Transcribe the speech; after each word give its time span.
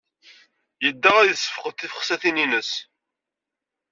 Yedda 0.83 1.11
ad 1.17 1.27
yessefqed 1.29 1.75
tifxet-nnes. 1.79 2.71